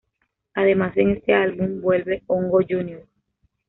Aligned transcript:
Además, 0.55 0.97
en 0.97 1.11
este 1.11 1.35
álbum 1.35 1.79
vuelve 1.79 2.23
Hongo 2.25 2.61
Jr. 2.67 3.05